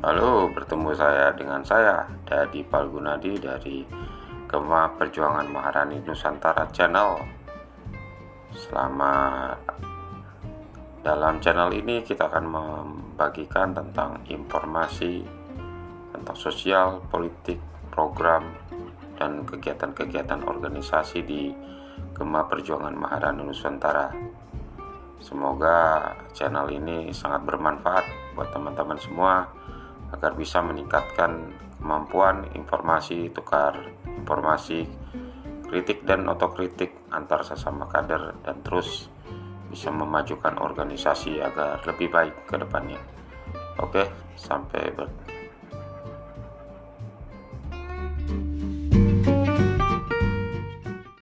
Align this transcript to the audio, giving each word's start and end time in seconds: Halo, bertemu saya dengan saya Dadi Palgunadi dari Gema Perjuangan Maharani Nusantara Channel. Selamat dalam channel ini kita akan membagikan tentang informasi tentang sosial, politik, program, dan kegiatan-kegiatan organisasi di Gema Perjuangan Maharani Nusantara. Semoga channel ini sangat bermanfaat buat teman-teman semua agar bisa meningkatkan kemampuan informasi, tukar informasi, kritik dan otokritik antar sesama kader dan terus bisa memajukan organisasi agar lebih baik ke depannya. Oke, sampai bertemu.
Halo, 0.00 0.48
bertemu 0.48 0.96
saya 0.96 1.28
dengan 1.36 1.60
saya 1.60 2.08
Dadi 2.24 2.64
Palgunadi 2.64 3.36
dari 3.36 3.84
Gema 4.48 4.96
Perjuangan 4.96 5.44
Maharani 5.44 6.00
Nusantara 6.00 6.64
Channel. 6.72 7.20
Selamat 8.56 9.60
dalam 11.04 11.36
channel 11.44 11.68
ini 11.76 12.00
kita 12.00 12.32
akan 12.32 12.44
membagikan 12.48 13.76
tentang 13.76 14.24
informasi 14.24 15.20
tentang 16.16 16.36
sosial, 16.48 17.04
politik, 17.12 17.60
program, 17.92 18.56
dan 19.20 19.44
kegiatan-kegiatan 19.44 20.48
organisasi 20.48 21.28
di 21.28 21.52
Gema 22.16 22.48
Perjuangan 22.48 22.96
Maharani 22.96 23.44
Nusantara. 23.44 24.08
Semoga 25.20 26.08
channel 26.32 26.72
ini 26.72 27.12
sangat 27.12 27.44
bermanfaat 27.44 28.32
buat 28.32 28.48
teman-teman 28.48 28.96
semua 28.96 29.60
agar 30.10 30.34
bisa 30.34 30.60
meningkatkan 30.60 31.54
kemampuan 31.80 32.44
informasi, 32.52 33.32
tukar 33.32 33.78
informasi, 34.04 34.84
kritik 35.70 36.02
dan 36.02 36.26
otokritik 36.26 37.08
antar 37.14 37.46
sesama 37.46 37.86
kader 37.86 38.36
dan 38.42 38.58
terus 38.66 39.08
bisa 39.70 39.94
memajukan 39.94 40.58
organisasi 40.58 41.38
agar 41.38 41.78
lebih 41.86 42.10
baik 42.10 42.50
ke 42.50 42.58
depannya. 42.58 42.98
Oke, 43.78 44.10
sampai 44.34 44.90
bertemu. 44.90 45.29